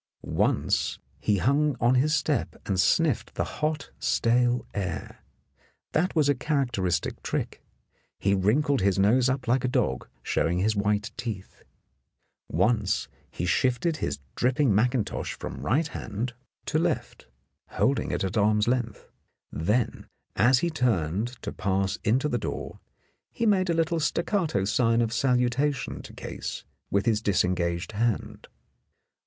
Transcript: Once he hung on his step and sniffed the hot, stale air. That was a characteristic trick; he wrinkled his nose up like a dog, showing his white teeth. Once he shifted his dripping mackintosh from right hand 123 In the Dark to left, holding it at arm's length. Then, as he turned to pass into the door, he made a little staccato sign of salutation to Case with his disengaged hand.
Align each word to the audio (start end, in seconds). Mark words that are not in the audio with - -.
Once 0.23 0.97
he 1.19 1.37
hung 1.37 1.75
on 1.79 1.93
his 1.93 2.15
step 2.15 2.55
and 2.65 2.79
sniffed 2.79 3.35
the 3.35 3.43
hot, 3.43 3.91
stale 3.99 4.65
air. 4.73 5.19
That 5.91 6.15
was 6.15 6.27
a 6.27 6.33
characteristic 6.33 7.21
trick; 7.21 7.61
he 8.17 8.33
wrinkled 8.33 8.81
his 8.81 8.97
nose 8.97 9.29
up 9.29 9.47
like 9.47 9.63
a 9.63 9.67
dog, 9.67 10.07
showing 10.23 10.57
his 10.57 10.75
white 10.75 11.11
teeth. 11.17 11.61
Once 12.49 13.09
he 13.29 13.45
shifted 13.45 13.97
his 13.97 14.17
dripping 14.35 14.73
mackintosh 14.73 15.33
from 15.35 15.61
right 15.63 15.87
hand 15.89 16.33
123 16.67 16.79
In 16.79 16.83
the 16.83 16.95
Dark 16.95 16.99
to 16.99 17.11
left, 17.19 17.27
holding 17.77 18.09
it 18.09 18.23
at 18.23 18.35
arm's 18.35 18.67
length. 18.67 19.07
Then, 19.51 20.07
as 20.35 20.59
he 20.61 20.71
turned 20.71 21.27
to 21.43 21.51
pass 21.51 21.99
into 22.03 22.27
the 22.27 22.39
door, 22.39 22.79
he 23.31 23.45
made 23.45 23.69
a 23.69 23.75
little 23.75 23.99
staccato 23.99 24.65
sign 24.65 24.99
of 24.99 25.13
salutation 25.13 26.01
to 26.01 26.11
Case 26.11 26.63
with 26.89 27.05
his 27.05 27.21
disengaged 27.21 27.91
hand. 27.91 28.47